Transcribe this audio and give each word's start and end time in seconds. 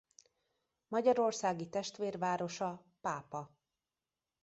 Magyarországi 0.87 1.69
testvérvárosa 1.69 2.85
Pápa. 3.01 3.55